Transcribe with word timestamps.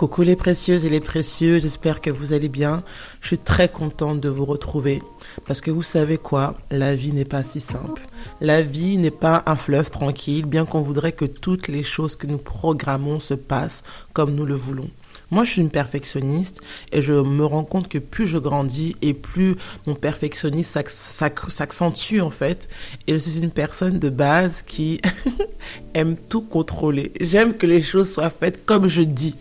Coucou 0.00 0.22
les 0.22 0.34
précieuses 0.34 0.86
et 0.86 0.88
les 0.88 1.00
précieux, 1.00 1.58
j'espère 1.58 2.00
que 2.00 2.08
vous 2.08 2.32
allez 2.32 2.48
bien. 2.48 2.82
Je 3.20 3.26
suis 3.26 3.38
très 3.38 3.68
contente 3.68 4.18
de 4.18 4.30
vous 4.30 4.46
retrouver 4.46 5.02
parce 5.46 5.60
que 5.60 5.70
vous 5.70 5.82
savez 5.82 6.16
quoi, 6.16 6.56
la 6.70 6.96
vie 6.96 7.12
n'est 7.12 7.26
pas 7.26 7.44
si 7.44 7.60
simple. 7.60 8.00
La 8.40 8.62
vie 8.62 8.96
n'est 8.96 9.10
pas 9.10 9.42
un 9.44 9.56
fleuve 9.56 9.90
tranquille, 9.90 10.46
bien 10.46 10.64
qu'on 10.64 10.80
voudrait 10.80 11.12
que 11.12 11.26
toutes 11.26 11.68
les 11.68 11.82
choses 11.82 12.16
que 12.16 12.26
nous 12.26 12.38
programmons 12.38 13.20
se 13.20 13.34
passent 13.34 13.82
comme 14.14 14.34
nous 14.34 14.46
le 14.46 14.54
voulons. 14.54 14.88
Moi, 15.30 15.44
je 15.44 15.50
suis 15.50 15.60
une 15.60 15.68
perfectionniste 15.68 16.62
et 16.92 17.02
je 17.02 17.12
me 17.12 17.44
rends 17.44 17.64
compte 17.64 17.88
que 17.88 17.98
plus 17.98 18.26
je 18.26 18.38
grandis 18.38 18.96
et 19.02 19.12
plus 19.12 19.54
mon 19.86 19.94
perfectionnisme 19.94 20.82
s'accentue 20.86 22.20
en 22.22 22.30
fait. 22.30 22.70
Et 23.06 23.12
je 23.12 23.18
suis 23.18 23.38
une 23.38 23.50
personne 23.50 23.98
de 23.98 24.08
base 24.08 24.62
qui 24.62 25.02
aime 25.92 26.16
tout 26.16 26.40
contrôler. 26.40 27.12
J'aime 27.20 27.54
que 27.54 27.66
les 27.66 27.82
choses 27.82 28.10
soient 28.10 28.30
faites 28.30 28.64
comme 28.64 28.88
je 28.88 29.02
dis. 29.02 29.36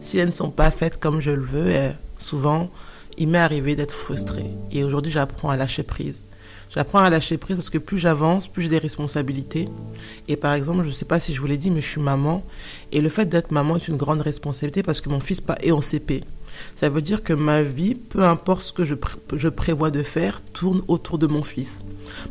Si 0.00 0.18
elles 0.18 0.28
ne 0.28 0.32
sont 0.32 0.50
pas 0.50 0.70
faites 0.70 0.98
comme 0.98 1.20
je 1.20 1.30
le 1.30 1.44
veux, 1.44 1.70
eh, 1.70 1.90
souvent, 2.18 2.70
il 3.16 3.28
m'est 3.28 3.38
arrivé 3.38 3.76
d'être 3.76 3.94
frustré. 3.94 4.44
Et 4.72 4.84
aujourd'hui, 4.84 5.12
j'apprends 5.12 5.50
à 5.50 5.56
lâcher 5.56 5.82
prise. 5.82 6.22
J'apprends 6.74 6.98
à 6.98 7.10
lâcher 7.10 7.38
prise 7.38 7.56
parce 7.56 7.70
que 7.70 7.78
plus 7.78 7.98
j'avance, 7.98 8.48
plus 8.48 8.62
j'ai 8.62 8.68
des 8.68 8.78
responsabilités. 8.78 9.68
Et 10.26 10.36
par 10.36 10.54
exemple, 10.54 10.82
je 10.82 10.88
ne 10.88 10.92
sais 10.92 11.04
pas 11.04 11.20
si 11.20 11.32
je 11.32 11.40
vous 11.40 11.46
l'ai 11.46 11.56
dit, 11.56 11.70
mais 11.70 11.80
je 11.80 11.88
suis 11.88 12.00
maman. 12.00 12.44
Et 12.90 13.00
le 13.00 13.08
fait 13.08 13.26
d'être 13.26 13.52
maman 13.52 13.76
est 13.76 13.86
une 13.86 13.96
grande 13.96 14.20
responsabilité 14.20 14.82
parce 14.82 15.00
que 15.00 15.08
mon 15.08 15.20
fils 15.20 15.40
est 15.60 15.70
en 15.70 15.80
CP. 15.80 16.24
Ça 16.76 16.88
veut 16.88 17.02
dire 17.02 17.22
que 17.22 17.32
ma 17.32 17.62
vie, 17.62 17.94
peu 17.94 18.24
importe 18.24 18.62
ce 18.62 18.72
que 18.72 18.84
je, 18.84 19.48
prévois 19.48 19.90
de 19.90 20.02
faire, 20.02 20.42
tourne 20.42 20.82
autour 20.88 21.18
de 21.18 21.26
mon 21.26 21.42
fils. 21.42 21.84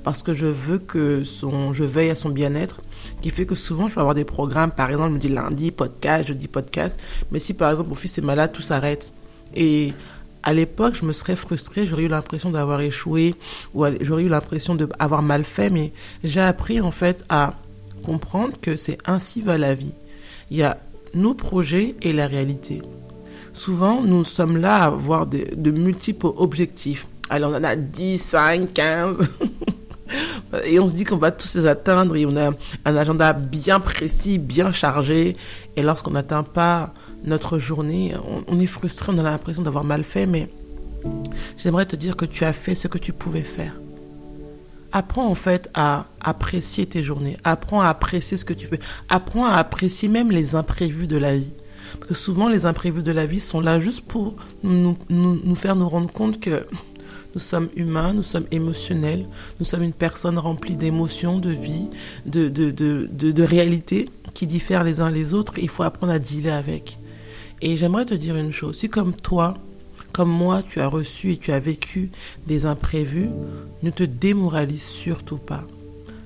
Parce 0.04 0.24
que 0.24 0.34
je 0.34 0.48
veux 0.48 0.80
que 0.80 1.24
son, 1.24 1.74
je 1.74 1.84
veille 1.84 2.10
à 2.10 2.16
son 2.16 2.30
bien-être, 2.30 2.82
qui 3.22 3.30
fait 3.30 3.46
que 3.46 3.56
souvent 3.56 3.88
je 3.88 3.96
peux 3.96 4.02
avoir 4.02 4.16
des 4.16 4.26
programmes, 4.26 4.72
par 4.72 4.90
exemple, 4.90 5.10
je 5.10 5.16
me 5.16 5.20
dis 5.20 5.30
lundi, 5.30 5.72
podcast, 5.72 6.28
jeudi, 6.28 6.48
podcast. 6.48 7.00
Mais 7.32 7.40
si 7.40 7.54
par 7.54 7.72
exemple 7.72 7.90
mon 7.90 7.96
fils 7.96 8.18
est 8.18 8.22
malade, 8.22 8.52
tout 8.52 8.62
s'arrête. 8.62 9.12
Et 9.56 9.94
à 10.44 10.54
l'époque, 10.54 10.96
je 10.96 11.06
me 11.06 11.14
serais 11.14 11.36
frustrée, 11.36 11.86
j'aurais 11.86 12.04
eu 12.04 12.08
l'impression 12.10 12.52
d'avoir 12.52 12.82
échoué 12.82 13.36
ou 13.74 13.86
j'aurais 14.02 14.24
eu 14.24 14.30
l'impression 14.30 14.76
d'avoir 14.76 15.22
mal 15.22 15.44
fait, 15.44 15.70
mais 15.70 15.94
j'ai 16.24 16.42
appris 16.42 16.82
en 16.82 16.92
fait 16.92 17.24
à 17.30 17.54
comprendre 18.06 18.60
que 18.62 18.76
c'est 18.76 18.98
ainsi 19.06 19.42
va 19.42 19.58
la 19.58 19.74
vie. 19.74 19.94
Il 20.52 20.58
y 20.58 20.64
a 20.64 20.78
nos 21.14 21.34
projets 21.34 21.96
et 22.02 22.12
la 22.12 22.28
réalité. 22.28 22.82
Souvent, 23.54 24.02
nous 24.02 24.24
sommes 24.24 24.58
là 24.58 24.84
à 24.84 24.86
avoir 24.88 25.28
de, 25.28 25.72
multiples 25.72 26.28
objectifs. 26.38 27.08
Alors, 27.30 27.52
on 27.52 27.56
en 27.56 27.64
a 27.64 27.76
10, 27.76 28.18
5, 28.18 28.74
15. 28.74 29.30
et 30.66 30.80
on 30.80 30.88
se 30.88 30.94
dit 30.94 31.06
qu'on 31.06 31.18
va 31.18 31.32
tous 31.32 31.56
les 31.56 31.68
atteindre 31.68 32.16
et 32.16 32.26
on 32.26 32.36
a 32.36 32.52
un 32.86 32.98
agenda 32.98 33.32
bien 33.32 33.80
précis, 33.80 34.40
bien 34.40 34.72
chargé. 34.72 35.38
Et 35.76 35.84
lorsqu'on 35.84 36.12
n'atteint 36.12 36.44
pas 36.44 36.94
notre 37.24 37.58
journée, 37.58 38.14
on, 38.48 38.60
est 38.60 38.68
frustré, 38.68 39.12
on 39.14 39.18
a 39.18 39.24
l'impression 39.24 39.64
d'avoir 39.64 39.84
mal 39.84 40.04
fait, 40.04 40.26
mais 40.26 40.50
j'aimerais 41.58 41.86
te 41.86 41.96
dire 41.96 42.16
que 42.16 42.26
tu 42.26 42.44
as 42.44 42.54
fait 42.54 42.76
ce 42.76 42.88
que 42.88 42.98
tu 42.98 43.14
pouvais 43.14 43.44
faire. 43.44 43.74
Apprends 44.92 45.28
en 45.28 45.36
fait 45.36 45.70
à 45.74 46.06
apprécier 46.22 46.86
tes 46.86 47.02
journées, 47.02 47.38
apprends 47.44 47.82
à 47.82 47.88
apprécier 47.88 48.38
ce 48.38 48.46
que 48.46 48.54
tu 48.54 48.68
fais, 48.68 48.80
apprends 49.10 49.46
à 49.46 49.56
apprécier 49.56 50.08
même 50.08 50.32
les 50.32 50.56
imprévus 50.56 51.08
de 51.08 51.18
la 51.18 51.36
vie. 51.36 51.54
Parce 52.00 52.10
que 52.10 52.16
souvent 52.16 52.48
les 52.48 52.66
imprévus 52.66 53.04
de 53.04 53.12
la 53.12 53.26
vie 53.26 53.40
sont 53.40 53.60
là 53.60 53.80
juste 53.80 54.02
pour 54.02 54.36
nous, 54.64 54.98
faire 55.56 55.76
nous 55.76 55.90
rendre 55.90 56.12
compte 56.12 56.40
que 56.40 56.66
nous 57.34 57.42
sommes 57.42 57.70
humains, 57.76 58.14
nous 58.14 58.24
sommes 58.24 58.46
émotionnels, 58.52 59.26
nous 59.60 59.66
sommes 59.66 59.84
une 59.84 59.94
personne 59.94 60.38
remplie 60.38 60.76
d'émotions, 60.76 61.40
de 61.40 61.50
vie, 61.50 61.88
de, 62.26 62.48
de, 62.48 62.70
de, 62.70 63.08
de, 63.12 63.44
réalités 63.44 64.10
qui 64.36 64.46
diffèrent 64.46 64.84
les 64.84 65.02
uns 65.02 65.10
les 65.10 65.34
autres. 65.34 65.54
Il 65.58 65.70
faut 65.70 65.84
apprendre 65.84 66.14
à 66.14 66.20
dealer 66.20 66.54
avec. 66.54 67.00
Et 67.66 67.78
j'aimerais 67.78 68.04
te 68.04 68.14
dire 68.14 68.36
une 68.36 68.52
chose, 68.52 68.78
si 68.78 68.90
comme 68.90 69.14
toi, 69.14 69.54
comme 70.12 70.30
moi, 70.30 70.62
tu 70.68 70.82
as 70.82 70.88
reçu 70.88 71.32
et 71.32 71.38
tu 71.38 71.54
as 71.54 71.62
vécu 71.62 72.12
des 72.46 72.66
imprévus, 72.66 73.30
ne 73.84 73.90
te 73.90 74.04
démoralise 74.04 74.84
surtout 74.84 75.38
pas. 75.38 75.64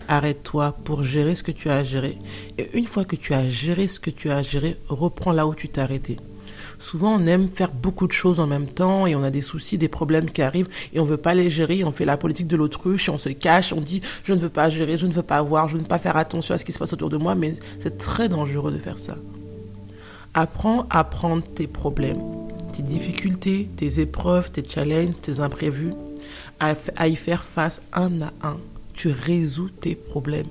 Arrête-toi 0.07 0.75
pour 0.83 1.03
gérer 1.03 1.35
ce 1.35 1.43
que 1.43 1.51
tu 1.51 1.69
as 1.69 1.75
à 1.75 1.83
gérer. 1.83 2.17
Et 2.57 2.75
une 2.75 2.87
fois 2.87 3.05
que 3.05 3.15
tu 3.15 3.35
as 3.35 3.47
géré 3.49 3.87
ce 3.87 3.99
que 3.99 4.09
tu 4.09 4.31
as 4.31 4.37
à 4.37 4.41
gérer, 4.41 4.77
reprends 4.89 5.31
là 5.31 5.45
où 5.45 5.53
tu 5.53 5.69
t'es 5.69 5.79
arrêté. 5.79 6.17
Souvent, 6.79 7.13
on 7.21 7.27
aime 7.27 7.49
faire 7.49 7.71
beaucoup 7.71 8.07
de 8.07 8.13
choses 8.13 8.39
en 8.39 8.47
même 8.47 8.67
temps 8.67 9.05
et 9.05 9.13
on 9.13 9.21
a 9.21 9.29
des 9.29 9.41
soucis, 9.41 9.77
des 9.77 9.89
problèmes 9.89 10.31
qui 10.31 10.41
arrivent 10.41 10.69
et 10.91 10.99
on 10.99 11.05
veut 11.05 11.17
pas 11.17 11.35
les 11.35 11.51
gérer. 11.51 11.83
On 11.83 11.91
fait 11.91 12.05
la 12.05 12.17
politique 12.17 12.47
de 12.47 12.57
l'autruche 12.57 13.09
on 13.09 13.19
se 13.19 13.29
cache. 13.29 13.73
On 13.73 13.81
dit 13.81 14.01
je 14.23 14.33
ne 14.33 14.39
veux 14.39 14.49
pas 14.49 14.71
gérer, 14.71 14.97
je 14.97 15.05
ne 15.05 15.13
veux 15.13 15.21
pas 15.21 15.43
voir, 15.43 15.67
je 15.67 15.77
ne 15.77 15.81
veux 15.81 15.87
pas 15.87 15.99
faire 15.99 16.17
attention 16.17 16.55
à 16.55 16.57
ce 16.57 16.65
qui 16.65 16.71
se 16.71 16.79
passe 16.79 16.93
autour 16.93 17.09
de 17.09 17.17
moi. 17.17 17.35
Mais 17.35 17.53
c'est 17.79 17.99
très 17.99 18.27
dangereux 18.27 18.71
de 18.71 18.79
faire 18.79 18.97
ça. 18.97 19.17
Apprends 20.39 20.85
à 20.91 21.03
prendre 21.03 21.43
tes 21.43 21.65
problèmes, 21.65 22.21
tes 22.71 22.83
difficultés, 22.83 23.67
tes 23.75 23.99
épreuves, 23.99 24.51
tes 24.51 24.63
challenges, 24.63 25.15
tes 25.19 25.39
imprévus, 25.39 25.93
à, 26.59 27.07
y 27.07 27.15
faire 27.15 27.43
face 27.43 27.81
un 27.91 28.21
à 28.21 28.31
un. 28.43 28.57
Tu 28.93 29.09
résous 29.09 29.69
tes 29.69 29.95
problèmes. 29.95 30.45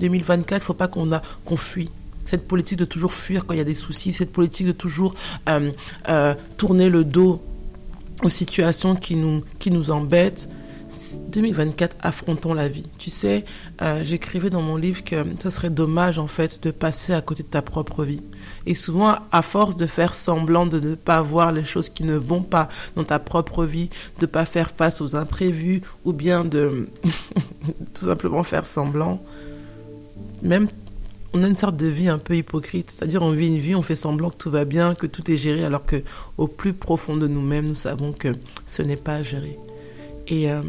2024, 0.00 0.60
il 0.60 0.66
faut 0.66 0.74
pas 0.74 0.88
qu'on 0.88 1.08
qu'on 1.46 1.56
fuit. 1.56 1.88
Cette 2.26 2.46
politique 2.46 2.78
de 2.78 2.84
toujours 2.84 3.14
fuir 3.14 3.46
quand 3.46 3.54
il 3.54 3.56
y 3.56 3.62
a 3.62 3.64
des 3.64 3.72
soucis, 3.72 4.12
cette 4.12 4.30
politique 4.30 4.66
de 4.66 4.72
toujours 4.72 5.14
euh, 5.48 5.70
euh, 6.10 6.34
tourner 6.58 6.90
le 6.90 7.02
dos 7.02 7.40
aux 8.22 8.28
situations 8.28 8.94
qui 8.94 9.16
nous, 9.16 9.42
qui 9.58 9.70
nous 9.70 9.90
embêtent, 9.90 10.50
2024, 11.28 11.96
affrontons 12.00 12.54
la 12.54 12.68
vie. 12.68 12.86
Tu 12.98 13.10
sais, 13.10 13.44
euh, 13.82 14.02
j'écrivais 14.02 14.50
dans 14.50 14.62
mon 14.62 14.76
livre 14.76 15.04
que 15.04 15.16
ce 15.42 15.50
serait 15.50 15.70
dommage 15.70 16.18
en 16.18 16.26
fait 16.26 16.62
de 16.62 16.70
passer 16.70 17.12
à 17.12 17.20
côté 17.20 17.42
de 17.42 17.48
ta 17.48 17.62
propre 17.62 18.04
vie. 18.04 18.22
Et 18.66 18.74
souvent, 18.74 19.16
à 19.32 19.42
force 19.42 19.76
de 19.76 19.86
faire 19.86 20.14
semblant 20.14 20.66
de 20.66 20.80
ne 20.80 20.94
pas 20.94 21.22
voir 21.22 21.52
les 21.52 21.64
choses 21.64 21.88
qui 21.88 22.04
ne 22.04 22.16
vont 22.16 22.42
pas 22.42 22.68
dans 22.96 23.04
ta 23.04 23.18
propre 23.18 23.64
vie, 23.64 23.90
de 24.20 24.26
pas 24.26 24.44
faire 24.44 24.70
face 24.70 25.00
aux 25.00 25.16
imprévus, 25.16 25.82
ou 26.04 26.12
bien 26.12 26.44
de 26.44 26.88
tout 27.94 28.04
simplement 28.04 28.42
faire 28.42 28.66
semblant, 28.66 29.22
même 30.42 30.68
on 31.34 31.42
a 31.42 31.48
une 31.48 31.56
sorte 31.56 31.76
de 31.76 31.88
vie 31.88 32.08
un 32.08 32.18
peu 32.18 32.36
hypocrite, 32.36 32.92
c'est-à-dire 32.92 33.22
on 33.22 33.32
vit 33.32 33.48
une 33.48 33.58
vie, 33.58 33.74
on 33.74 33.82
fait 33.82 33.96
semblant 33.96 34.30
que 34.30 34.36
tout 34.36 34.50
va 34.52 34.64
bien, 34.64 34.94
que 34.94 35.08
tout 35.08 35.28
est 35.30 35.36
géré, 35.36 35.64
alors 35.64 35.84
que 35.84 36.02
au 36.38 36.46
plus 36.46 36.72
profond 36.72 37.16
de 37.16 37.26
nous-mêmes, 37.26 37.66
nous 37.66 37.74
savons 37.74 38.12
que 38.12 38.36
ce 38.66 38.82
n'est 38.82 38.96
pas 38.96 39.22
géré. 39.24 39.58
Et 40.28 40.50
euh, 40.50 40.62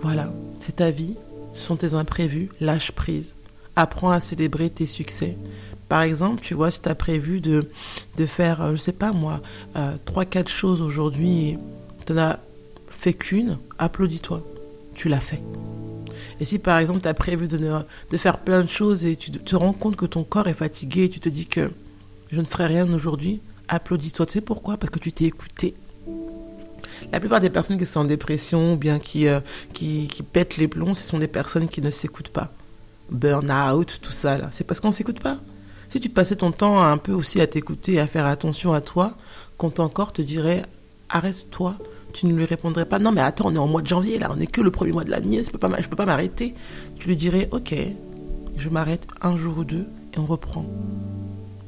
voilà, 0.00 0.32
c'est 0.58 0.76
ta 0.76 0.90
vie, 0.90 1.14
ce 1.54 1.66
sont 1.66 1.76
tes 1.76 1.94
imprévus, 1.94 2.48
lâche 2.60 2.92
prise. 2.92 3.36
Apprends 3.76 4.10
à 4.10 4.20
célébrer 4.20 4.70
tes 4.70 4.86
succès. 4.86 5.36
Par 5.88 6.02
exemple, 6.02 6.40
tu 6.40 6.54
vois, 6.54 6.70
si 6.70 6.80
tu 6.80 6.88
as 6.88 6.94
prévu 6.94 7.40
de, 7.40 7.70
de 8.16 8.26
faire, 8.26 8.62
euh, 8.62 8.70
je 8.72 8.76
sais 8.76 8.92
pas 8.92 9.12
moi, 9.12 9.40
euh, 9.76 9.94
trois, 10.04 10.24
quatre 10.24 10.50
choses 10.50 10.80
aujourd'hui 10.80 11.58
tu 12.06 12.12
n'en 12.12 12.22
as 12.22 12.38
fait 12.88 13.14
qu'une, 13.14 13.58
applaudis-toi. 13.78 14.42
Tu 14.94 15.08
l'as 15.08 15.20
fait. 15.20 15.40
Et 16.40 16.44
si 16.44 16.58
par 16.58 16.78
exemple 16.78 17.00
tu 17.00 17.08
as 17.08 17.14
prévu 17.14 17.48
de, 17.48 17.58
de 17.58 18.16
faire 18.16 18.38
plein 18.38 18.62
de 18.62 18.68
choses 18.68 19.04
et 19.04 19.16
tu 19.16 19.30
te 19.30 19.56
rends 19.56 19.72
compte 19.72 19.96
que 19.96 20.06
ton 20.06 20.24
corps 20.24 20.48
est 20.48 20.54
fatigué 20.54 21.04
et 21.04 21.08
tu 21.08 21.20
te 21.20 21.28
dis 21.28 21.46
que 21.46 21.70
je 22.30 22.40
ne 22.40 22.46
ferai 22.46 22.66
rien 22.66 22.92
aujourd'hui, 22.92 23.40
applaudis-toi. 23.68 24.26
Tu 24.26 24.32
sais 24.34 24.40
pourquoi? 24.40 24.76
Parce 24.76 24.90
que 24.90 24.98
tu 24.98 25.12
t'es 25.12 25.24
écouté. 25.24 25.74
La 27.12 27.20
plupart 27.20 27.40
des 27.40 27.50
personnes 27.50 27.78
qui 27.78 27.86
sont 27.86 28.00
en 28.00 28.04
dépression 28.04 28.74
ou 28.74 28.76
bien 28.76 28.98
qui, 28.98 29.28
euh, 29.28 29.40
qui, 29.72 30.08
qui, 30.08 30.22
pètent 30.22 30.56
les 30.56 30.68
plombs, 30.68 30.94
ce 30.94 31.04
sont 31.04 31.18
des 31.18 31.28
personnes 31.28 31.68
qui 31.68 31.80
ne 31.80 31.90
s'écoutent 31.90 32.28
pas. 32.28 32.50
Burn-out, 33.10 34.00
tout 34.02 34.12
ça, 34.12 34.38
là. 34.38 34.48
C'est 34.52 34.64
parce 34.64 34.80
qu'on 34.80 34.88
ne 34.88 34.92
s'écoute 34.92 35.20
pas. 35.20 35.38
Si 35.90 36.00
tu 36.00 36.08
passais 36.08 36.36
ton 36.36 36.50
temps 36.50 36.82
un 36.82 36.98
peu 36.98 37.12
aussi 37.12 37.40
à 37.40 37.46
t'écouter, 37.46 38.00
à 38.00 38.06
faire 38.06 38.26
attention 38.26 38.72
à 38.72 38.80
toi, 38.80 39.16
quand 39.58 39.70
ton 39.70 39.88
corps 39.88 40.12
te 40.12 40.22
dirait 40.22 40.64
arrête-toi, 41.08 41.76
tu 42.12 42.26
ne 42.26 42.34
lui 42.34 42.44
répondrais 42.44 42.86
pas 42.86 42.98
non 42.98 43.12
mais 43.12 43.20
attends, 43.20 43.46
on 43.48 43.54
est 43.54 43.58
en 43.58 43.68
mois 43.68 43.82
de 43.82 43.86
janvier 43.86 44.18
là, 44.18 44.30
on 44.32 44.36
n'est 44.36 44.46
que 44.46 44.60
le 44.60 44.70
premier 44.70 44.92
mois 44.92 45.04
de 45.04 45.10
l'année, 45.10 45.38
je 45.38 45.46
je 45.46 45.88
peux 45.88 45.96
pas 45.96 46.06
m'arrêter. 46.06 46.54
Tu 46.98 47.08
lui 47.08 47.16
dirais 47.16 47.48
ok, 47.52 47.74
je 48.56 48.68
m'arrête 48.70 49.06
un 49.20 49.36
jour 49.36 49.58
ou 49.58 49.64
deux 49.64 49.86
et 50.14 50.18
on 50.18 50.26
reprend. 50.26 50.64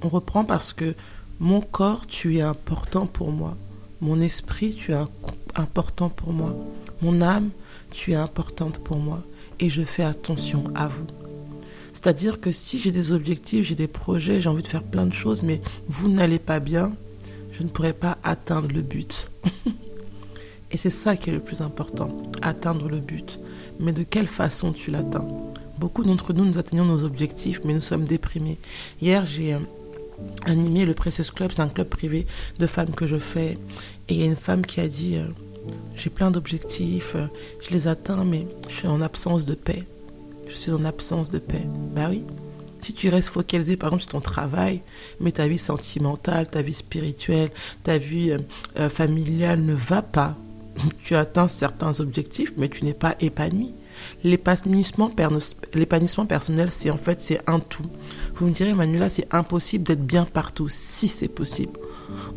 On 0.02 0.08
reprend 0.08 0.44
parce 0.44 0.72
que 0.72 0.94
mon 1.38 1.60
corps, 1.60 2.06
tu 2.06 2.38
es 2.38 2.42
important 2.42 3.06
pour 3.06 3.30
moi. 3.30 3.56
Mon 4.00 4.20
esprit, 4.20 4.74
tu 4.74 4.92
es 4.92 4.98
important 5.54 6.08
pour 6.08 6.32
moi. 6.32 6.54
Mon 7.02 7.20
âme, 7.22 7.50
tu 7.90 8.12
es 8.12 8.16
importante 8.16 8.78
pour 8.78 8.98
moi. 8.98 9.22
Et 9.58 9.70
je 9.70 9.82
fais 9.82 10.04
attention 10.04 10.64
à 10.74 10.86
vous. 10.86 11.06
C'est-à-dire 11.92 12.40
que 12.40 12.52
si 12.52 12.78
j'ai 12.78 12.92
des 12.92 13.12
objectifs, 13.12 13.64
j'ai 13.64 13.74
des 13.74 13.88
projets, 13.88 14.40
j'ai 14.40 14.50
envie 14.50 14.62
de 14.62 14.68
faire 14.68 14.82
plein 14.82 15.06
de 15.06 15.14
choses, 15.14 15.42
mais 15.42 15.62
vous 15.88 16.08
n'allez 16.08 16.38
pas 16.38 16.60
bien, 16.60 16.94
je 17.52 17.62
ne 17.62 17.68
pourrai 17.68 17.94
pas 17.94 18.18
atteindre 18.22 18.68
le 18.72 18.82
but. 18.82 19.30
Et 20.70 20.76
c'est 20.76 20.90
ça 20.90 21.16
qui 21.16 21.30
est 21.30 21.32
le 21.32 21.40
plus 21.40 21.62
important, 21.62 22.10
atteindre 22.42 22.88
le 22.88 22.98
but. 22.98 23.40
Mais 23.80 23.92
de 23.92 24.02
quelle 24.02 24.26
façon 24.26 24.72
tu 24.72 24.90
l'atteins? 24.90 25.26
Beaucoup 25.78 26.04
d'entre 26.04 26.34
nous, 26.34 26.44
nous 26.44 26.58
atteignons 26.58 26.84
nos 26.84 27.04
objectifs, 27.04 27.62
mais 27.64 27.72
nous 27.72 27.80
sommes 27.80 28.04
déprimés. 28.04 28.58
Hier, 29.00 29.24
j'ai 29.24 29.54
euh, 29.54 29.60
animé 30.44 30.84
le 30.84 30.94
Precious 30.94 31.32
Club, 31.34 31.52
c'est 31.52 31.62
un 31.62 31.68
club 31.68 31.88
privé 31.88 32.26
de 32.58 32.66
femmes 32.66 32.94
que 32.94 33.06
je 33.06 33.16
fais. 33.16 33.58
Et 34.08 34.14
il 34.14 34.16
y 34.18 34.22
a 34.22 34.26
une 34.26 34.36
femme 34.36 34.64
qui 34.64 34.80
a 34.80 34.88
dit, 34.88 35.16
euh, 35.16 35.26
j'ai 35.96 36.10
plein 36.10 36.30
d'objectifs, 36.30 37.12
euh, 37.16 37.26
je 37.60 37.70
les 37.70 37.88
atteins, 37.88 38.24
mais 38.24 38.46
je 38.68 38.74
suis 38.74 38.88
en 38.88 39.00
absence 39.00 39.46
de 39.46 39.54
paix. 39.54 39.84
Je 40.48 40.54
suis 40.54 40.72
en 40.72 40.84
absence 40.84 41.30
de 41.30 41.38
paix. 41.38 41.66
Bah 41.94 42.06
oui, 42.08 42.24
Si 42.82 42.92
tu 42.92 43.08
restes 43.08 43.30
focalisé 43.30 43.76
par 43.76 43.88
exemple 43.88 44.02
sur 44.02 44.12
ton 44.12 44.20
travail, 44.20 44.80
mais 45.18 45.32
ta 45.32 45.48
vie 45.48 45.58
sentimentale, 45.58 46.48
ta 46.48 46.62
vie 46.62 46.74
spirituelle, 46.74 47.50
ta 47.82 47.98
vie 47.98 48.36
euh, 48.78 48.88
familiale 48.88 49.60
ne 49.60 49.74
va 49.74 50.02
pas, 50.02 50.36
tu 51.02 51.16
atteins 51.16 51.48
certains 51.48 51.98
objectifs, 52.00 52.52
mais 52.56 52.68
tu 52.68 52.84
n'es 52.84 52.94
pas 52.94 53.16
épanoui. 53.20 53.72
L'épanouissement 54.24 55.10
personnel, 55.10 56.70
c'est 56.70 56.90
en 56.90 56.96
fait 56.96 57.22
c'est 57.22 57.40
un 57.46 57.60
tout. 57.60 57.86
Vous 58.34 58.46
me 58.46 58.52
direz, 58.52 58.74
Manuela, 58.74 59.10
c'est 59.10 59.32
impossible 59.34 59.84
d'être 59.84 60.06
bien 60.06 60.24
partout. 60.24 60.68
Si 60.68 61.08
c'est 61.08 61.28
possible. 61.28 61.78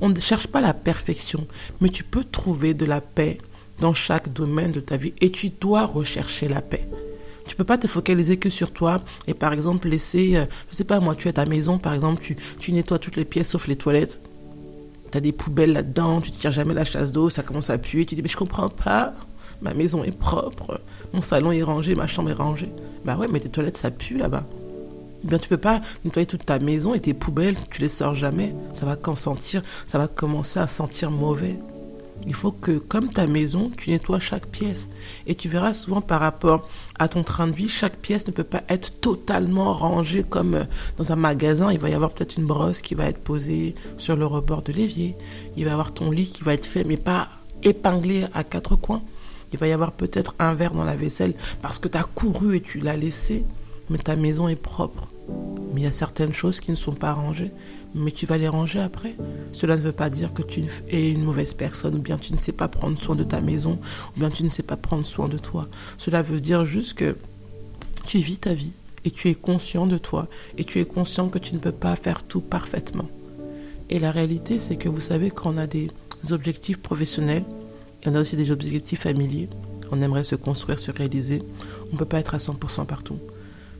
On 0.01 0.09
ne 0.09 0.19
cherche 0.19 0.47
pas 0.47 0.61
la 0.61 0.73
perfection, 0.73 1.47
mais 1.81 1.89
tu 1.89 2.03
peux 2.03 2.23
trouver 2.23 2.73
de 2.73 2.85
la 2.85 3.01
paix 3.01 3.38
dans 3.79 3.94
chaque 3.94 4.31
domaine 4.33 4.71
de 4.71 4.79
ta 4.79 4.97
vie 4.97 5.13
et 5.21 5.31
tu 5.31 5.50
dois 5.50 5.85
rechercher 5.85 6.47
la 6.47 6.61
paix. 6.61 6.88
Tu 7.47 7.56
peux 7.56 7.63
pas 7.63 7.77
te 7.77 7.88
focaliser 7.88 8.38
que 8.38 8.50
sur 8.50 8.71
toi 8.71 9.01
et 9.27 9.33
par 9.33 9.53
exemple 9.53 9.89
laisser, 9.89 10.35
euh, 10.35 10.45
je 10.69 10.75
sais 10.75 10.83
pas 10.83 11.00
moi, 11.00 11.15
tu 11.15 11.27
es 11.27 11.31
à 11.31 11.33
ta 11.33 11.45
maison, 11.45 11.79
par 11.79 11.94
exemple, 11.94 12.21
tu, 12.21 12.35
tu 12.59 12.71
nettoies 12.71 13.00
toutes 13.00 13.15
les 13.15 13.25
pièces 13.25 13.50
sauf 13.50 13.67
les 13.67 13.75
toilettes. 13.75 14.19
Tu 15.12 15.17
as 15.17 15.21
des 15.21 15.31
poubelles 15.31 15.73
là-dedans, 15.73 16.21
tu 16.21 16.31
ne 16.31 16.35
tires 16.35 16.51
jamais 16.51 16.75
la 16.75 16.85
chasse 16.85 17.12
d'eau, 17.12 17.29
ça 17.31 17.41
commence 17.41 17.71
à 17.71 17.79
puer, 17.79 18.05
tu 18.05 18.13
dis 18.13 18.21
mais 18.21 18.29
je 18.29 18.38
comprends 18.38 18.69
pas, 18.69 19.15
ma 19.61 19.73
maison 19.73 20.03
est 20.03 20.17
propre, 20.17 20.81
mon 21.13 21.21
salon 21.21 21.51
est 21.51 21.63
rangé, 21.63 21.95
ma 21.95 22.07
chambre 22.07 22.29
est 22.29 22.33
rangée. 22.33 22.69
Bah 23.06 23.15
ouais, 23.15 23.27
mais 23.27 23.39
tes 23.39 23.50
toilettes 23.50 23.77
ça 23.77 23.91
pue 23.91 24.17
là-bas. 24.17 24.44
Eh 25.23 25.27
bien, 25.27 25.38
tu 25.38 25.50
peux 25.50 25.57
pas 25.57 25.81
nettoyer 26.06 26.25
toute 26.25 26.45
ta 26.45 26.59
maison 26.59 26.94
et 26.94 27.00
tes 27.01 27.13
poubelles, 27.13 27.57
tu 27.69 27.81
les 27.81 27.89
sors 27.89 28.15
jamais. 28.15 28.56
Ça 28.73 28.85
va 28.85 28.97
sentir, 29.15 29.61
ça 29.85 29.97
va 29.97 30.07
commencer 30.07 30.59
à 30.59 30.67
sentir 30.67 31.11
mauvais. 31.11 31.59
Il 32.27 32.33
faut 32.33 32.51
que, 32.51 32.77
comme 32.77 33.09
ta 33.09 33.27
maison, 33.27 33.71
tu 33.77 33.91
nettoies 33.91 34.19
chaque 34.19 34.47
pièce. 34.47 34.89
Et 35.25 35.35
tu 35.35 35.47
verras 35.47 35.73
souvent 35.73 36.01
par 36.01 36.19
rapport 36.19 36.67
à 36.97 37.07
ton 37.07 37.23
train 37.23 37.47
de 37.47 37.53
vie, 37.53 37.69
chaque 37.69 37.97
pièce 37.97 38.27
ne 38.27 38.31
peut 38.31 38.44
pas 38.44 38.63
être 38.67 39.00
totalement 39.00 39.73
rangée 39.73 40.23
comme 40.23 40.55
euh, 40.55 40.63
dans 40.97 41.12
un 41.12 41.15
magasin. 41.15 41.71
Il 41.71 41.79
va 41.79 41.89
y 41.89 41.94
avoir 41.94 42.12
peut-être 42.12 42.38
une 42.38 42.45
brosse 42.45 42.81
qui 42.81 42.94
va 42.94 43.05
être 43.05 43.19
posée 43.19 43.75
sur 43.97 44.15
le 44.15 44.25
rebord 44.25 44.62
de 44.63 44.73
l'évier. 44.73 45.15
Il 45.55 45.63
va 45.63 45.69
y 45.69 45.73
avoir 45.73 45.94
ton 45.94 46.12
lit 46.12 46.25
qui 46.25 46.44
va 46.44 46.53
être 46.53 46.65
fait, 46.65 46.83
mais 46.83 46.97
pas 46.97 47.29
épinglé 47.63 48.25
à 48.33 48.44
quatre 48.44 48.75
coins. 48.75 49.01
Il 49.51 49.60
va 49.60 49.68
y 49.68 49.72
avoir 49.72 49.92
peut-être 49.92 50.36
un 50.40 50.54
verre 50.54 50.74
dans 50.74 50.84
la 50.84 50.96
vaisselle 50.96 51.34
parce 51.62 51.80
que 51.80 51.88
tu 51.88 51.98
as 51.98 52.04
couru 52.04 52.56
et 52.56 52.62
tu 52.62 52.80
l'as 52.80 52.98
laissé, 52.98 53.46
mais 53.90 53.98
ta 53.98 54.16
maison 54.16 54.48
est 54.48 54.56
propre. 54.56 55.07
Mais 55.74 55.81
il 55.81 55.84
y 55.84 55.88
a 55.88 55.92
certaines 55.92 56.34
choses 56.34 56.60
qui 56.60 56.72
ne 56.72 56.75
sont 56.75 56.94
pas 56.94 57.13
rangées 57.13 57.51
mais 57.96 58.12
tu 58.12 58.25
vas 58.25 58.38
les 58.38 58.48
ranger 58.48 58.80
après. 58.80 59.16
Cela 59.51 59.75
ne 59.75 59.81
veut 59.81 59.92
pas 59.92 60.10
dire 60.10 60.34
que 60.34 60.42
tu 60.42 60.63
es 60.90 61.12
une 61.12 61.24
mauvaise 61.24 61.54
personne, 61.54 61.96
ou 61.96 62.00
bien 62.00 62.18
tu 62.18 62.34
ne 62.34 62.38
sais 62.38 62.51
pas 62.51 62.68
prendre 62.68 63.00
soin 63.00 63.16
de 63.16 63.24
ta 63.24 63.42
maison, 63.42 63.80
ou 64.16 64.19
bien 64.19 64.30
tu 64.30 64.44
ne 64.44 64.50
sais 64.50 64.63
pas 64.63 64.78
prendre 64.78 65.06
soin 65.06 65.28
de 65.28 65.38
toi. 65.38 65.68
Cela 65.98 66.22
veut 66.22 66.42
dire 66.42 66.66
juste 66.66 66.94
que 66.94 67.16
tu 68.06 68.19
vis 68.19 68.38
ta 68.38 68.54
vie, 68.54 68.74
et 69.06 69.12
tu 69.12 69.30
es 69.30 69.36
conscient 69.36 69.88
de 69.88 69.98
toi, 69.98 70.28
et 70.57 70.63
tu 70.63 70.80
es 70.80 70.86
conscient 70.86 71.30
que 71.30 71.40
tu 71.40 71.56
ne 71.56 71.60
peux 71.60 71.72
pas 71.72 71.96
faire 71.96 72.24
tout 72.24 72.42
parfaitement. 72.42 73.10
Et 73.90 74.00
la 74.00 74.12
réalité, 74.12 74.60
c'est 74.60 74.75
que 74.75 74.90
vous 74.90 75.01
savez 75.01 75.31
qu'on 75.31 75.57
a 75.57 75.66
des 75.66 75.90
objectifs 76.31 76.78
professionnels, 76.78 77.44
et 78.04 78.10
on 78.10 78.16
a 78.16 78.22
aussi 78.22 78.36
des 78.36 78.51
objectifs 78.51 79.01
familiers. 79.01 79.50
On 79.92 80.01
aimerait 80.01 80.24
se 80.24 80.36
construire, 80.36 80.80
se 80.80 80.92
réaliser. 80.92 81.42
On 81.90 81.94
ne 81.94 81.98
peut 81.98 82.06
pas 82.06 82.19
être 82.19 82.36
à 82.36 82.38
100% 82.38 82.86
partout. 82.86 83.19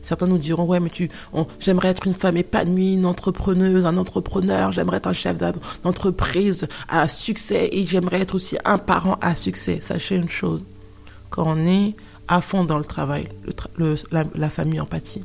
Certains 0.02 0.26
nous 0.26 0.38
diront, 0.38 0.64
ouais, 0.64 0.80
mais 0.80 0.88
tu, 0.88 1.10
j'aimerais 1.58 1.88
être 1.88 2.06
une 2.06 2.14
femme 2.14 2.36
épanouie, 2.36 2.94
une 2.94 3.06
entrepreneuse, 3.06 3.84
un 3.84 3.96
entrepreneur, 3.96 4.72
j'aimerais 4.72 4.96
être 4.96 5.08
un 5.08 5.12
chef 5.12 5.36
d'entreprise 5.82 6.66
à 6.88 7.06
succès 7.06 7.68
et 7.70 7.86
j'aimerais 7.86 8.20
être 8.20 8.34
aussi 8.34 8.56
un 8.64 8.78
parent 8.78 9.18
à 9.20 9.34
succès. 9.34 9.80
Sachez 9.82 10.16
une 10.16 10.28
chose, 10.28 10.64
quand 11.28 11.44
on 11.46 11.66
est 11.66 11.94
à 12.28 12.40
fond 12.40 12.64
dans 12.64 12.78
le 12.78 12.84
travail, 12.84 13.28
la, 14.10 14.48
famille 14.48 14.80
empathie. 14.80 15.22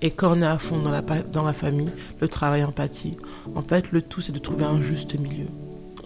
Et 0.00 0.10
quand 0.10 0.36
on 0.36 0.42
est 0.42 0.46
à 0.46 0.58
fond 0.58 0.80
dans 0.80 0.90
la, 0.90 1.02
dans 1.02 1.44
la 1.44 1.52
famille, 1.52 1.90
le 2.20 2.28
travail 2.28 2.64
empathie, 2.64 3.16
en 3.54 3.62
fait, 3.62 3.92
le 3.92 4.02
tout, 4.02 4.20
c'est 4.20 4.32
de 4.32 4.38
trouver 4.38 4.64
un 4.64 4.80
juste 4.80 5.18
milieu. 5.18 5.46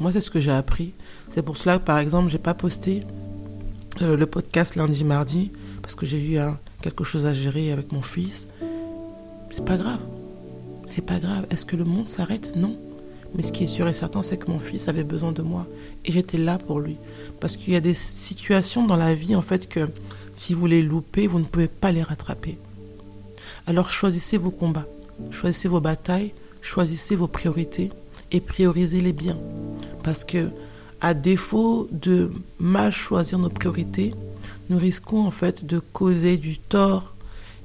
Moi, 0.02 0.10
c'est 0.10 0.20
ce 0.20 0.32
que 0.32 0.40
j'ai 0.40 0.50
appris. 0.50 0.94
C'est 1.32 1.42
pour 1.42 1.56
cela 1.56 1.78
que, 1.78 1.84
par 1.84 1.98
exemple, 1.98 2.28
j'ai 2.28 2.38
pas 2.38 2.54
posté 2.54 3.04
euh, 4.00 4.16
le 4.16 4.26
podcast 4.26 4.74
lundi, 4.74 5.04
mardi, 5.04 5.52
parce 5.80 5.94
que 5.94 6.06
j'ai 6.06 6.20
eu 6.20 6.38
un 6.38 6.58
quelque 6.80 7.04
chose 7.04 7.24
à 7.24 7.32
gérer 7.32 7.70
avec 7.70 7.92
mon 7.92 8.02
fils, 8.02 8.48
c'est 9.52 9.64
pas 9.64 9.76
grave. 9.76 10.00
C'est 10.88 11.06
pas 11.06 11.20
grave. 11.20 11.46
Est-ce 11.50 11.64
que 11.64 11.76
le 11.76 11.84
monde 11.84 12.08
s'arrête? 12.08 12.56
Non. 12.56 12.76
Mais 13.36 13.44
ce 13.44 13.52
qui 13.52 13.62
est 13.62 13.68
sûr 13.68 13.86
et 13.86 13.92
certain, 13.92 14.22
c'est 14.22 14.38
que 14.38 14.50
mon 14.50 14.58
fils 14.58 14.88
avait 14.88 15.04
besoin 15.04 15.30
de 15.30 15.42
moi. 15.42 15.68
Et 16.04 16.10
j'étais 16.10 16.36
là 16.36 16.58
pour 16.58 16.80
lui. 16.80 16.96
Parce 17.38 17.56
qu'il 17.56 17.72
y 17.72 17.76
a 17.76 17.80
des 17.80 17.94
situations 17.94 18.84
dans 18.84 18.96
la 18.96 19.14
vie, 19.14 19.36
en 19.36 19.42
fait, 19.42 19.68
que 19.68 19.88
si 20.34 20.52
vous 20.52 20.66
les 20.66 20.82
loupez, 20.82 21.28
vous 21.28 21.38
ne 21.38 21.44
pouvez 21.44 21.68
pas 21.68 21.92
les 21.92 22.02
rattraper. 22.02 22.58
Alors 23.68 23.88
choisissez 23.88 24.36
vos 24.36 24.50
combats. 24.50 24.88
Choisissez 25.30 25.68
vos 25.68 25.80
batailles. 25.80 26.32
Choisissez 26.60 27.14
vos 27.14 27.28
priorités. 27.28 27.92
Et 28.32 28.40
priorisez-les 28.40 29.12
bien. 29.12 29.36
Parce 30.02 30.24
que, 30.24 30.48
à 31.00 31.14
défaut 31.14 31.88
de 31.92 32.32
mal 32.58 32.90
choisir 32.90 33.38
nos 33.38 33.50
priorités, 33.50 34.14
nous 34.68 34.78
risquons 34.78 35.26
en 35.26 35.30
fait 35.30 35.66
de 35.66 35.78
causer 35.78 36.36
du 36.36 36.58
tort 36.58 37.14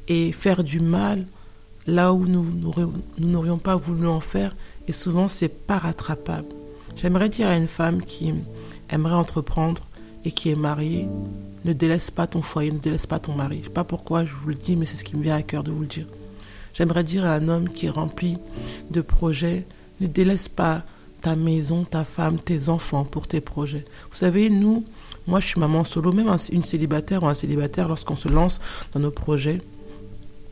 et 0.07 0.31
faire 0.31 0.63
du 0.63 0.79
mal 0.79 1.25
là 1.85 2.13
où 2.13 2.25
nous 2.25 2.45
n'aurions 3.17 3.57
pas 3.57 3.75
voulu 3.75 4.07
en 4.07 4.19
faire 4.19 4.55
et 4.87 4.93
souvent 4.93 5.27
c'est 5.27 5.49
pas 5.49 5.77
rattrapable. 5.77 6.47
J'aimerais 6.95 7.29
dire 7.29 7.47
à 7.47 7.55
une 7.55 7.67
femme 7.67 8.03
qui 8.03 8.33
aimerait 8.89 9.13
entreprendre 9.13 9.83
et 10.25 10.31
qui 10.31 10.49
est 10.49 10.55
mariée, 10.55 11.07
ne 11.63 11.73
délaisse 11.73 12.11
pas 12.11 12.27
ton 12.27 12.41
foyer, 12.41 12.71
ne 12.71 12.79
délaisse 12.79 13.05
pas 13.05 13.19
ton 13.19 13.33
mari. 13.33 13.59
Je 13.61 13.65
sais 13.65 13.73
pas 13.73 13.83
pourquoi 13.83 14.25
je 14.25 14.33
vous 14.33 14.49
le 14.49 14.55
dis, 14.55 14.75
mais 14.75 14.85
c'est 14.85 14.95
ce 14.95 15.03
qui 15.03 15.15
me 15.15 15.23
vient 15.23 15.35
à 15.35 15.43
cœur 15.43 15.63
de 15.63 15.71
vous 15.71 15.81
le 15.81 15.87
dire. 15.87 16.07
J'aimerais 16.73 17.03
dire 17.03 17.25
à 17.25 17.33
un 17.33 17.47
homme 17.47 17.69
qui 17.69 17.85
est 17.85 17.91
rempli 17.91 18.37
de 18.91 19.01
projets, 19.01 19.65
ne 20.01 20.07
délaisse 20.07 20.47
pas 20.47 20.83
ta 21.21 21.35
maison, 21.35 21.83
ta 21.83 22.03
femme, 22.03 22.39
tes 22.39 22.69
enfants 22.69 23.03
pour 23.03 23.27
tes 23.27 23.41
projets. 23.41 23.85
Vous 24.11 24.17
savez, 24.17 24.49
nous, 24.49 24.85
moi, 25.25 25.39
je 25.39 25.47
suis 25.47 25.59
maman 25.59 25.83
solo, 25.83 26.13
même 26.13 26.33
une 26.51 26.63
célibataire 26.63 27.23
ou 27.23 27.27
un 27.27 27.33
célibataire, 27.33 27.87
lorsqu'on 27.87 28.15
se 28.15 28.29
lance 28.29 28.59
dans 28.93 28.99
nos 28.99 29.11
projets, 29.11 29.61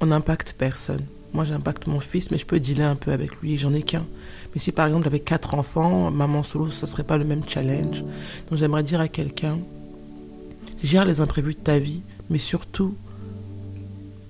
on 0.02 0.08
n'impacte 0.08 0.56
personne. 0.58 1.06
Moi, 1.34 1.46
j'impacte 1.46 1.88
mon 1.88 2.00
fils, 2.00 2.32
mais 2.32 2.38
je 2.38 2.46
peux 2.46 2.60
dealer 2.60 2.84
un 2.84 2.96
peu 2.96 3.12
avec 3.12 3.36
lui, 3.42 3.58
j'en 3.58 3.74
ai 3.74 3.84
qu'un. 3.84 4.06
Mais 4.54 4.60
si 4.60 4.72
par 4.72 4.88
exemple 4.88 5.04
j'avais 5.04 5.20
quatre 5.20 5.54
enfants, 5.54 6.10
maman 6.10 6.44
solo, 6.44 6.72
ce 6.72 6.86
ne 6.86 6.90
serait 6.90 7.04
pas 7.04 7.18
le 7.18 7.26
même 7.26 7.42
challenge. 7.48 8.04
Donc 8.50 8.58
j'aimerais 8.58 8.84
dire 8.84 9.02
à 9.02 9.10
quelqu'un, 9.10 9.60
gère 10.82 11.04
les 11.04 11.20
imprévus 11.20 11.56
de 11.56 11.60
ta 11.60 11.78
vie, 11.78 12.02
mais 12.30 12.38
surtout, 12.38 12.96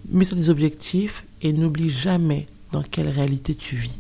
mets-toi 0.10 0.36
des 0.36 0.50
objectifs 0.50 1.26
et 1.44 1.54
n'oublie 1.54 1.90
jamais 1.90 2.48
dans 2.72 2.82
quelle 2.82 3.10
réalité 3.10 3.54
tu 3.54 3.76
vis. 3.76 4.00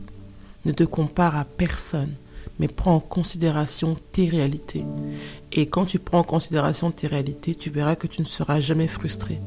Ne 0.65 0.71
te 0.71 0.83
compare 0.83 1.35
à 1.35 1.45
personne 1.45 2.13
mais 2.59 2.67
prends 2.67 2.95
en 2.95 2.99
considération 2.99 3.97
tes 4.11 4.29
réalités. 4.29 4.85
Et 5.51 5.67
quand 5.67 5.85
tu 5.85 5.99
prends 5.99 6.19
en 6.19 6.23
considération 6.23 6.91
tes 6.91 7.07
réalités, 7.07 7.55
tu 7.55 7.69
verras 7.69 7.95
que 7.95 8.07
tu 8.07 8.21
ne 8.21 8.25
seras 8.25 8.59
jamais 8.59 8.87
frustré. 8.87 9.39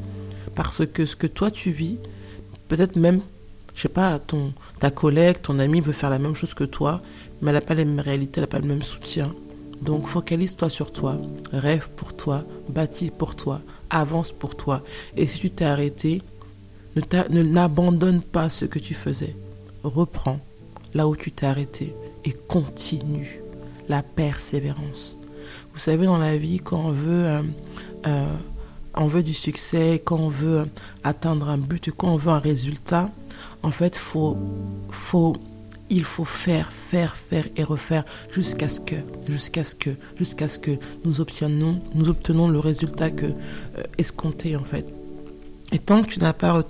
Parce 0.54 0.84
que 0.86 1.06
ce 1.06 1.16
que 1.16 1.26
toi 1.26 1.50
tu 1.50 1.70
vis, 1.70 1.98
peut-être 2.68 2.96
même, 2.96 3.22
je 3.74 3.82
sais 3.82 3.88
pas, 3.88 4.18
ton, 4.18 4.52
ta 4.80 4.90
collègue, 4.90 5.40
ton 5.42 5.58
ami 5.58 5.80
veut 5.80 5.92
faire 5.92 6.10
la 6.10 6.18
même 6.18 6.34
chose 6.34 6.54
que 6.54 6.64
toi, 6.64 7.00
mais 7.40 7.50
elle 7.50 7.54
n'a 7.54 7.60
pas 7.60 7.74
les 7.74 7.84
mêmes 7.84 8.00
réalités, 8.00 8.40
elle 8.40 8.44
n'a 8.44 8.48
pas 8.48 8.58
le 8.58 8.66
même 8.66 8.82
soutien. 8.82 9.34
Donc 9.80 10.06
focalise-toi 10.06 10.68
sur 10.68 10.92
toi, 10.92 11.16
rêve 11.52 11.88
pour 11.94 12.14
toi, 12.16 12.42
bâtis 12.68 13.12
pour 13.16 13.36
toi, 13.36 13.60
avance 13.90 14.32
pour 14.32 14.56
toi. 14.56 14.82
Et 15.16 15.26
si 15.28 15.38
tu 15.38 15.50
t'es 15.50 15.64
arrêté, 15.64 16.20
ne 16.96 17.42
n'abandonne 17.42 18.22
pas 18.22 18.50
ce 18.50 18.64
que 18.64 18.80
tu 18.80 18.94
faisais. 18.94 19.36
Reprends 19.84 20.40
là 20.98 21.06
où 21.06 21.14
tu 21.14 21.30
t'es 21.30 21.46
arrêté 21.46 21.94
et 22.24 22.32
continue 22.32 23.40
la 23.88 24.02
persévérance. 24.02 25.16
Vous 25.72 25.78
savez, 25.78 26.06
dans 26.06 26.18
la 26.18 26.36
vie, 26.36 26.58
quand 26.58 26.86
on 26.86 26.90
veut, 26.90 27.24
euh, 27.26 27.42
euh, 28.08 28.26
on 28.94 29.06
veut 29.06 29.22
du 29.22 29.32
succès, 29.32 30.02
quand 30.04 30.18
on 30.18 30.28
veut 30.28 30.66
atteindre 31.04 31.50
un 31.50 31.56
but, 31.56 31.92
quand 31.96 32.08
on 32.08 32.16
veut 32.16 32.32
un 32.32 32.40
résultat, 32.40 33.12
en 33.62 33.70
fait, 33.70 33.94
faut, 33.94 34.36
il 35.88 36.02
faut 36.02 36.24
faire, 36.24 36.72
faire, 36.72 37.14
faire 37.14 37.46
et 37.54 37.62
refaire 37.62 38.04
jusqu'à 38.32 38.68
ce 38.68 38.80
que, 38.80 38.96
jusqu'à 39.28 39.62
ce 39.62 39.76
que, 39.76 39.90
jusqu'à 40.16 40.48
ce 40.48 40.58
nous 41.04 41.20
obtenons, 41.20 41.80
nous 41.94 42.08
obtenons 42.08 42.48
le 42.48 42.58
résultat 42.58 43.10
que 43.10 43.26
euh, 43.26 43.84
escompté 43.98 44.56
en 44.56 44.64
fait. 44.64 44.97
Et 45.72 45.78
tant 45.78 46.02
que 46.02 46.08
tu 46.08 46.18
n'as 46.20 46.32
pas 46.32 46.60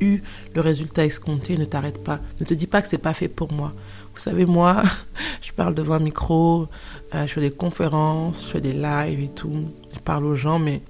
eu 0.00 0.22
le 0.54 0.60
résultat 0.60 1.04
escompté, 1.04 1.58
ne 1.58 1.66
t'arrête 1.66 2.02
pas. 2.02 2.20
Ne 2.40 2.46
te 2.46 2.54
dis 2.54 2.66
pas 2.66 2.80
que 2.80 2.88
c'est 2.88 2.98
pas 2.98 3.12
fait 3.12 3.28
pour 3.28 3.52
moi. 3.52 3.74
Vous 4.14 4.20
savez, 4.20 4.46
moi, 4.46 4.82
je 5.42 5.52
parle 5.52 5.74
devant 5.74 5.94
un 5.94 6.00
micro, 6.00 6.68
euh, 7.14 7.26
je 7.26 7.32
fais 7.32 7.40
des 7.40 7.50
conférences, 7.50 8.42
je 8.44 8.50
fais 8.50 8.60
des 8.60 8.72
lives 8.72 9.20
et 9.20 9.28
tout. 9.28 9.52
Je 9.92 9.98
parle 9.98 10.24
aux 10.24 10.36
gens, 10.36 10.58
mais 10.58 10.80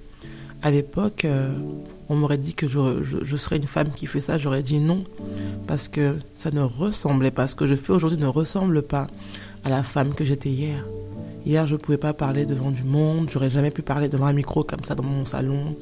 à 0.61 0.71
l'époque, 0.71 1.25
euh, 1.25 1.53
on 2.07 2.15
m'aurait 2.15 2.37
dit 2.37 2.53
que 2.53 2.67
je, 2.67 3.35
serais 3.37 3.57
une 3.57 3.67
femme 3.67 3.91
qui 3.91 4.05
fait 4.05 4.21
ça. 4.21 4.37
J'aurais 4.37 4.63
dit 4.63 4.79
non, 4.79 5.03
parce 5.67 5.87
que 5.87 6.17
ça 6.35 6.51
ne 6.51 6.61
ressemblait 6.61 7.31
pas. 7.31 7.47
Ce 7.47 7.55
que 7.55 7.65
je 7.65 7.75
fais 7.75 7.93
aujourd'hui 7.93 8.17
ne 8.17 8.27
ressemble 8.27 8.81
pas 8.81 9.07
à 9.63 9.69
la 9.69 9.83
femme 9.83 10.13
que 10.13 10.23
j'étais 10.23 10.49
hier. 10.49 10.83
Hier, 11.45 11.65
je 11.65 11.73
ne 11.73 11.79
pouvais 11.79 11.97
pas 11.97 12.13
parler 12.13 12.45
devant 12.45 12.69
du 12.69 12.83
monde. 12.83 13.29
J'aurais 13.31 13.49
jamais 13.49 13.71
pu 13.71 13.81
parler 13.81 14.09
devant 14.09 14.27
un 14.27 14.33
micro 14.33 14.63
comme 14.63 14.83
ça 14.83 14.93
dans 14.93 15.03
mon 15.03 15.25
salon, 15.25 15.75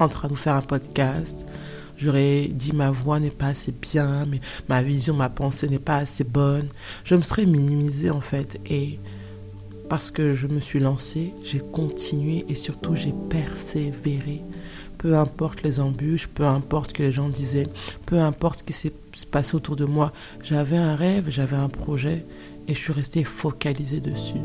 en 0.00 0.08
train 0.08 0.28
de 0.28 0.34
faire 0.34 0.54
un 0.54 0.62
podcast. 0.62 1.46
j'aurais 1.96 2.48
dit 2.48 2.72
ma 2.72 2.90
voix 2.90 3.20
n'est 3.20 3.30
pas 3.30 3.48
assez 3.48 3.72
bien, 3.72 4.26
mais 4.26 4.40
ma 4.68 4.82
vision, 4.82 5.14
ma 5.14 5.28
pensée 5.28 5.68
n'est 5.68 5.78
pas 5.78 5.96
assez 5.96 6.24
bonne. 6.24 6.68
Je 7.04 7.14
me 7.14 7.22
serais 7.22 7.46
minimisée 7.46 8.10
en 8.10 8.20
fait. 8.20 8.60
Et 8.66 8.98
parce 9.88 10.10
que 10.10 10.32
je 10.32 10.46
me 10.46 10.60
suis 10.60 10.80
lancée, 10.80 11.34
j'ai 11.44 11.60
continué 11.60 12.44
et 12.48 12.54
surtout 12.54 12.94
j'ai 12.94 13.14
persévéré. 13.30 14.42
Peu 14.98 15.16
importe 15.16 15.62
les 15.62 15.80
embûches, 15.80 16.26
peu 16.28 16.44
importe 16.46 16.90
ce 16.90 16.94
que 16.94 17.02
les 17.02 17.12
gens 17.12 17.28
disaient, 17.28 17.68
peu 18.06 18.18
importe 18.18 18.60
ce 18.60 18.64
qui 18.64 18.72
s'est 18.72 18.92
passé 19.30 19.54
autour 19.54 19.76
de 19.76 19.84
moi, 19.84 20.12
j'avais 20.42 20.78
un 20.78 20.96
rêve, 20.96 21.26
j'avais 21.28 21.56
un 21.56 21.68
projet 21.68 22.24
et 22.66 22.74
je 22.74 22.78
suis 22.78 22.92
restée 22.92 23.24
focalisée 23.24 24.00
dessus. 24.00 24.40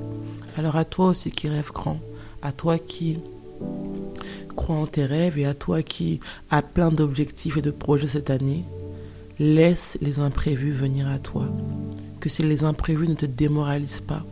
Alors 0.57 0.75
à 0.75 0.83
toi 0.83 1.07
aussi 1.07 1.31
qui 1.31 1.47
rêve 1.47 1.71
grand, 1.71 1.99
à 2.41 2.51
toi 2.51 2.77
qui 2.77 3.19
crois 4.55 4.75
en 4.75 4.87
tes 4.87 5.05
rêves 5.05 5.37
et 5.37 5.45
à 5.45 5.53
toi 5.53 5.81
qui 5.81 6.19
as 6.51 6.61
plein 6.61 6.91
d'objectifs 6.91 7.57
et 7.57 7.61
de 7.61 7.71
projets 7.71 8.07
cette 8.07 8.29
année, 8.29 8.63
laisse 9.39 9.97
les 10.01 10.19
imprévus 10.19 10.71
venir 10.71 11.07
à 11.07 11.19
toi. 11.19 11.45
Que 12.19 12.29
si 12.29 12.41
les 12.41 12.63
imprévus 12.63 13.07
ne 13.07 13.15
te 13.15 13.25
démoralisent 13.25 14.01
pas, 14.01 14.23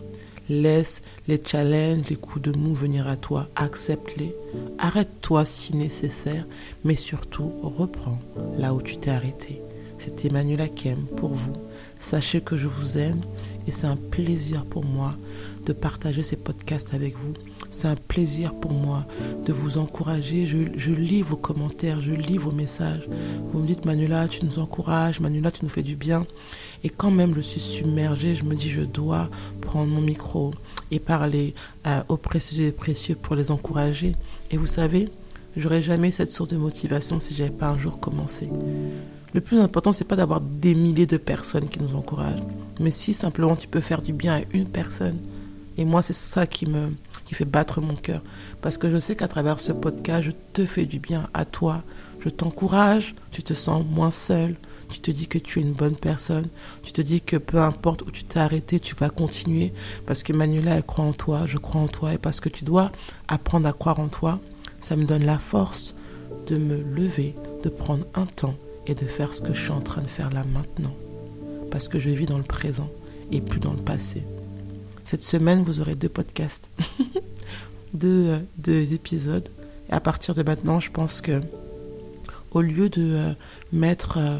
Laisse 0.49 1.01
les 1.27 1.41
challenges, 1.45 2.07
les 2.09 2.15
coups 2.15 2.41
de 2.41 2.57
mou 2.57 2.73
venir 2.73 3.07
à 3.07 3.17
toi. 3.17 3.49
Accepte-les. 3.57 4.33
Arrête-toi 4.77 5.43
si 5.45 5.75
nécessaire, 5.75 6.45
mais 6.85 6.95
surtout 6.95 7.51
reprends 7.61 8.19
là 8.57 8.73
où 8.73 8.81
tu 8.81 8.97
t'es 8.97 9.11
arrêté. 9.11 9.61
C'était 9.97 10.29
Emmanuel 10.29 10.61
Akem 10.61 11.05
pour 11.17 11.33
vous. 11.33 11.53
Sachez 11.99 12.39
que 12.39 12.55
je 12.55 12.69
vous 12.69 12.97
aime 12.97 13.21
et 13.67 13.71
c'est 13.71 13.87
un 13.87 13.97
plaisir 13.97 14.63
pour 14.63 14.85
moi 14.85 15.15
de 15.65 15.73
partager 15.73 16.23
ces 16.23 16.37
podcasts 16.37 16.93
avec 16.93 17.15
vous. 17.17 17.33
C'est 17.77 17.87
un 17.87 17.95
plaisir 17.95 18.55
pour 18.55 18.73
moi 18.73 19.05
de 19.45 19.53
vous 19.53 19.77
encourager. 19.77 20.47
Je, 20.47 20.91
lis 20.91 21.21
vos 21.21 21.35
commentaires, 21.35 22.01
je 22.01 22.09
lis 22.09 22.39
vos 22.39 22.51
messages. 22.51 23.07
Vous 23.51 23.59
me 23.59 23.67
dites, 23.67 23.85
Manuela, 23.85 24.27
tu 24.27 24.43
nous 24.45 24.57
encourages, 24.57 25.19
Manuela, 25.19 25.51
tu 25.51 25.63
nous 25.63 25.69
fais 25.69 25.83
du 25.83 25.95
bien. 25.95 26.25
Et 26.83 26.89
quand 26.89 27.11
même, 27.11 27.35
je 27.35 27.41
suis 27.41 27.59
submergée, 27.59 28.35
je 28.35 28.45
me 28.45 28.55
dis, 28.55 28.71
je 28.71 28.81
dois 28.81 29.29
prendre 29.61 29.91
mon 29.91 30.01
micro 30.01 30.55
et 30.89 30.97
parler 30.97 31.53
euh, 31.85 32.01
aux 32.09 32.17
précieux 32.17 32.65
et 32.65 32.71
précieux 32.71 33.13
pour 33.13 33.35
les 33.35 33.51
encourager. 33.51 34.15
Et 34.49 34.57
vous 34.57 34.65
savez, 34.65 35.09
j'aurais 35.55 35.83
jamais 35.83 36.09
cette 36.09 36.31
source 36.31 36.49
de 36.49 36.57
motivation 36.57 37.21
si 37.21 37.35
j'avais 37.35 37.51
pas 37.51 37.67
un 37.67 37.77
jour 37.77 37.99
commencé. 37.99 38.49
Le 39.35 39.39
plus 39.39 39.59
important, 39.59 39.93
c'est 39.93 40.03
pas 40.03 40.15
d'avoir 40.15 40.41
des 40.41 40.73
milliers 40.73 41.05
de 41.05 41.17
personnes 41.17 41.69
qui 41.69 41.79
nous 41.79 41.93
encouragent, 41.93 42.41
mais 42.79 42.89
si 42.89 43.13
simplement 43.13 43.55
tu 43.55 43.67
peux 43.67 43.81
faire 43.81 44.01
du 44.01 44.13
bien 44.13 44.37
à 44.37 44.41
une 44.51 44.65
personne. 44.65 45.19
Et 45.77 45.85
moi, 45.85 46.01
c'est 46.01 46.13
ça 46.13 46.47
qui 46.47 46.65
me 46.65 46.89
qui 47.27 47.35
fait 47.35 47.45
battre 47.45 47.81
mon 47.81 47.95
cœur, 47.95 48.21
parce 48.61 48.77
que 48.77 48.89
je 48.89 48.97
sais 48.97 49.15
qu'à 49.15 49.27
travers 49.27 49.59
ce 49.59 49.73
podcast, 49.73 50.23
je 50.23 50.31
te 50.53 50.65
fais 50.65 50.85
du 50.85 50.99
bien 50.99 51.27
à 51.33 51.43
toi. 51.43 51.83
Je 52.21 52.29
t'encourage, 52.29 53.15
tu 53.31 53.43
te 53.43 53.53
sens 53.53 53.85
moins 53.85 54.11
seul, 54.11 54.55
tu 54.89 55.01
te 55.01 55.11
dis 55.11 55.27
que 55.27 55.37
tu 55.37 55.59
es 55.59 55.61
une 55.61 55.73
bonne 55.73 55.97
personne, 55.97 56.47
tu 56.83 56.93
te 56.93 57.01
dis 57.01 57.19
que 57.21 57.35
peu 57.35 57.59
importe 57.59 58.03
où 58.03 58.11
tu 58.11 58.23
t'es 58.23 58.39
arrêté, 58.39 58.79
tu 58.79 58.95
vas 58.95 59.09
continuer, 59.09 59.73
parce 60.05 60.23
que 60.23 60.31
Manuela, 60.31 60.75
elle 60.77 60.83
croit 60.83 61.03
en 61.03 61.11
toi, 61.11 61.43
je 61.45 61.57
crois 61.57 61.81
en 61.81 61.87
toi, 61.87 62.13
et 62.13 62.17
parce 62.17 62.39
que 62.39 62.47
tu 62.47 62.63
dois 62.63 62.91
apprendre 63.27 63.67
à 63.67 63.73
croire 63.73 63.99
en 63.99 64.07
toi, 64.07 64.39
ça 64.79 64.95
me 64.95 65.03
donne 65.03 65.25
la 65.25 65.37
force 65.37 65.95
de 66.47 66.57
me 66.57 66.77
lever, 66.77 67.35
de 67.63 67.69
prendre 67.69 68.07
un 68.15 68.25
temps 68.25 68.55
et 68.85 68.95
de 68.95 69.05
faire 69.05 69.33
ce 69.33 69.41
que 69.41 69.53
je 69.53 69.61
suis 69.61 69.71
en 69.71 69.81
train 69.81 70.01
de 70.01 70.07
faire 70.07 70.31
là 70.31 70.45
maintenant. 70.53 70.95
Parce 71.71 71.89
que 71.89 71.99
je 71.99 72.09
vis 72.09 72.25
dans 72.25 72.37
le 72.37 72.43
présent 72.43 72.89
et 73.31 73.41
plus 73.41 73.59
dans 73.59 73.73
le 73.73 73.81
passé. 73.81 74.23
Cette 75.03 75.23
semaine, 75.23 75.63
vous 75.63 75.79
aurez 75.79 75.95
deux 75.95 76.09
podcasts, 76.09 76.69
deux, 77.97 78.29
euh, 78.29 78.39
deux, 78.57 78.93
épisodes. 78.93 79.47
Et 79.89 79.93
à 79.93 79.99
partir 79.99 80.35
de 80.35 80.43
maintenant, 80.43 80.79
je 80.79 80.91
pense 80.91 81.21
que 81.21 81.41
au 82.51 82.61
lieu 82.61 82.89
de 82.89 83.15
euh, 83.15 83.33
mettre 83.71 84.17
euh, 84.17 84.37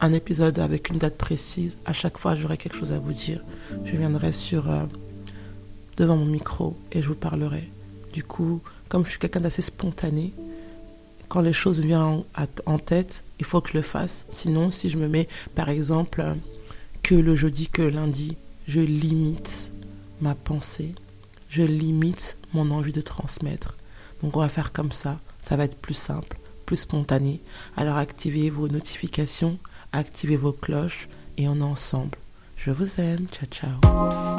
un 0.00 0.12
épisode 0.12 0.58
avec 0.58 0.90
une 0.90 0.98
date 0.98 1.16
précise, 1.16 1.76
à 1.84 1.92
chaque 1.92 2.18
fois, 2.18 2.36
j'aurai 2.36 2.56
quelque 2.56 2.76
chose 2.76 2.92
à 2.92 2.98
vous 2.98 3.12
dire. 3.12 3.40
Je 3.84 3.96
viendrai 3.96 4.32
sur 4.32 4.64
devant 5.96 6.16
mon 6.16 6.26
micro 6.26 6.76
et 6.92 7.02
je 7.02 7.08
vous 7.08 7.14
parlerai. 7.14 7.68
Du 8.12 8.24
coup, 8.24 8.60
comme 8.88 9.04
je 9.04 9.10
suis 9.10 9.18
quelqu'un 9.18 9.40
d'assez 9.40 9.62
spontané, 9.62 10.32
quand 11.28 11.40
les 11.40 11.52
choses 11.52 11.78
viennent 11.78 12.24
en, 12.66 12.78
tête, 12.78 13.22
il 13.38 13.46
faut 13.46 13.60
que 13.60 13.70
je 13.70 13.76
le 13.76 13.82
fasse. 13.82 14.24
Sinon, 14.30 14.70
si 14.70 14.90
je 14.90 14.98
me 14.98 15.06
mets, 15.06 15.28
par 15.54 15.68
exemple, 15.68 16.24
que 17.02 17.14
le 17.14 17.36
jeudi, 17.36 17.68
que 17.68 17.82
lundi, 17.82 18.36
je 18.66 18.80
limite 18.80 19.70
ma 20.20 20.34
pensée, 20.34 20.94
je 21.50 21.62
limite 21.62 22.38
mon 22.54 22.70
envie 22.70 22.92
de 22.92 23.02
transmettre. 23.02 23.76
Donc 24.22 24.36
on 24.36 24.40
va 24.40 24.48
faire 24.48 24.72
comme 24.72 24.92
ça, 24.92 25.20
ça 25.42 25.56
va 25.56 25.64
être 25.64 25.76
plus 25.76 25.94
simple, 25.94 26.38
plus 26.64 26.76
spontané. 26.76 27.40
Alors 27.76 27.96
activez 27.96 28.48
vos 28.48 28.68
notifications, 28.68 29.58
activez 29.92 30.36
vos 30.36 30.52
cloches 30.52 31.08
et 31.36 31.48
on 31.48 31.56
est 31.56 31.62
ensemble. 31.62 32.16
Je 32.56 32.70
vous 32.70 33.00
aime, 33.00 33.26
ciao 33.28 33.46
ciao. 33.50 34.29